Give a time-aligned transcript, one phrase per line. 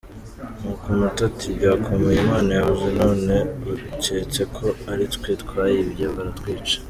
[0.59, 6.75] Nuko umuto ati" Byakomeye Imana yabuze none baketse ko ari twe twayibye baratwica.